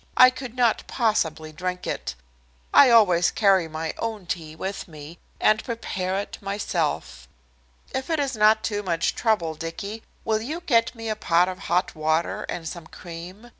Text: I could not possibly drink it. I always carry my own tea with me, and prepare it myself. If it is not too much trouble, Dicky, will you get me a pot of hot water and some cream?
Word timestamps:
I 0.17 0.31
could 0.31 0.55
not 0.55 0.81
possibly 0.87 1.51
drink 1.51 1.85
it. 1.85 2.15
I 2.73 2.89
always 2.89 3.29
carry 3.29 3.67
my 3.67 3.93
own 3.99 4.25
tea 4.25 4.55
with 4.55 4.87
me, 4.87 5.19
and 5.39 5.63
prepare 5.63 6.17
it 6.17 6.39
myself. 6.41 7.27
If 7.93 8.09
it 8.09 8.19
is 8.19 8.35
not 8.35 8.63
too 8.63 8.81
much 8.81 9.13
trouble, 9.13 9.53
Dicky, 9.53 10.01
will 10.25 10.41
you 10.41 10.61
get 10.61 10.95
me 10.95 11.07
a 11.07 11.15
pot 11.15 11.47
of 11.47 11.59
hot 11.69 11.93
water 11.93 12.47
and 12.49 12.67
some 12.67 12.87
cream? 12.87 13.49